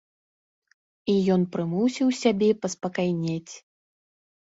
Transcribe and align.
І 1.13 1.19
ён 1.35 1.45
прымусіў 1.57 2.07
сябе 2.23 2.49
паспакайнець. 2.65 3.53